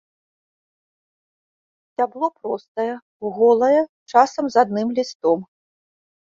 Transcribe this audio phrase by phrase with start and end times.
[1.91, 2.87] Сцябло простае,
[3.37, 3.79] голае,
[4.15, 5.39] часам з адным лістом.